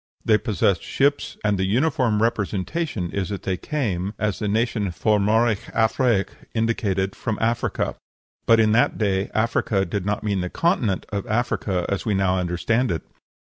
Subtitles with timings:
[0.25, 5.69] They possessed ships, and the uniform representation is that they came, as the name F'omoraig
[5.75, 7.93] Afraic indicated, from Africa.
[8.47, 12.39] But in that day Africa did not mean the continent of Africa, as we now
[12.39, 13.03] understand it.